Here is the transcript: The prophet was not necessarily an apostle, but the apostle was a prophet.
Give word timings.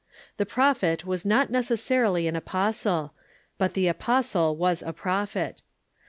The 0.37 0.47
prophet 0.47 1.05
was 1.05 1.25
not 1.25 1.51
necessarily 1.51 2.27
an 2.27 2.35
apostle, 2.35 3.13
but 3.59 3.75
the 3.75 3.87
apostle 3.87 4.55
was 4.55 4.81
a 4.81 4.93
prophet. 4.93 5.61